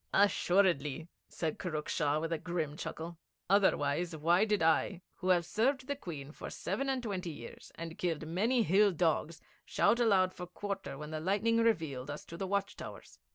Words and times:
'Assuredly,' 0.15 1.07
said 1.29 1.59
Kurruk 1.59 1.87
Shah 1.87 2.19
with 2.19 2.33
a 2.33 2.39
grim 2.39 2.75
chuckle. 2.75 3.19
'Otherwise, 3.51 4.15
why 4.15 4.45
did 4.45 4.63
I, 4.63 5.03
who 5.17 5.29
have 5.29 5.45
served 5.45 5.85
the 5.85 5.95
Queen 5.95 6.31
for 6.31 6.49
seven 6.49 6.89
and 6.89 7.03
twenty 7.03 7.29
years, 7.29 7.71
and 7.75 7.99
killed 7.99 8.25
many 8.25 8.63
hill 8.63 8.91
dogs, 8.93 9.41
shout 9.63 9.99
aloud 9.99 10.33
for 10.33 10.47
quarter 10.47 10.97
when 10.97 11.11
the 11.11 11.19
lightning 11.19 11.57
revealed 11.59 12.09
us 12.09 12.25
to 12.25 12.35
the 12.35 12.47
watch 12.47 12.75
towers? 12.75 13.19